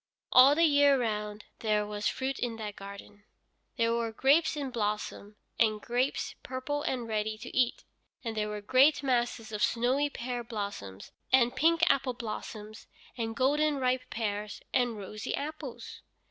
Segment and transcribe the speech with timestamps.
[0.33, 3.23] All the year round there was fruit in that garden.
[3.77, 7.83] There were grapes in blossom, and grapes purple and ready to eat,
[8.23, 11.01] and there were great masses of snowy pear blossom,
[11.31, 12.73] and pink apple blossom,
[13.15, 16.01] and golden ripe pears, and rosy apples.